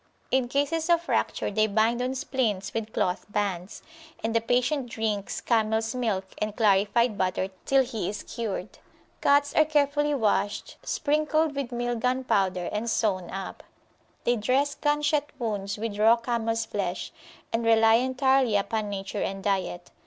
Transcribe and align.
In 0.31 0.47
cases 0.47 0.89
of 0.89 1.03
fracture 1.03 1.51
they 1.51 1.67
bind 1.67 2.01
on 2.01 2.15
splints 2.15 2.73
with 2.73 2.91
cloth 2.91 3.27
bands, 3.31 3.83
and 4.23 4.35
the 4.35 4.41
patient 4.41 4.89
drinks 4.89 5.39
camels 5.41 5.93
milk 5.93 6.25
and 6.41 6.55
clarified 6.57 7.19
butter 7.19 7.49
till 7.67 7.83
he 7.83 8.09
is 8.09 8.23
cured. 8.23 8.79
Cuts 9.21 9.53
are 9.53 9.63
carefully 9.63 10.15
washed, 10.15 10.77
sprinkled 10.81 11.55
with 11.55 11.71
meal 11.71 11.93
gunpowder, 11.95 12.67
and 12.71 12.89
sewn 12.89 13.29
up. 13.29 13.61
They 14.23 14.37
dress 14.37 14.73
gunshot 14.73 15.29
wounds 15.37 15.77
with 15.77 15.99
raw 15.99 16.15
camels 16.17 16.65
flesh, 16.65 17.11
and 17.53 17.63
rely 17.63 17.93
entirely 17.97 18.55
upon 18.55 18.89
nature 18.89 19.21
and 19.21 19.43
diet. 19.43 19.91